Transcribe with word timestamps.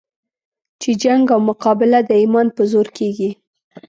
چې 0.81 0.89
جنګ 1.03 1.25
او 1.35 1.39
مقابله 1.49 1.99
د 2.05 2.11
ایمان 2.21 2.47
په 2.55 2.61
زور 2.71 2.87
کېږي. 2.97 3.29